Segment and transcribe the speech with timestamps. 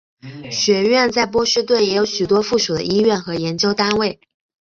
[0.49, 4.19] 学院在波士顿也有许多附属的医院和研究单位。